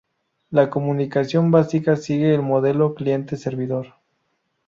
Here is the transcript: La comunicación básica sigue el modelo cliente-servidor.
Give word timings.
La 0.49 0.71
comunicación 0.71 1.51
básica 1.51 1.95
sigue 1.95 2.33
el 2.33 2.41
modelo 2.41 2.95
cliente-servidor. 2.95 3.93